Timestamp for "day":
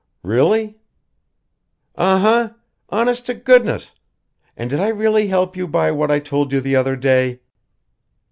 6.95-7.41